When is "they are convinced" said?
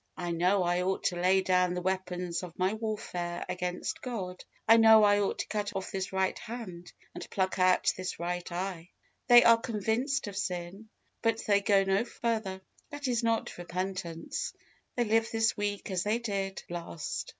9.27-10.25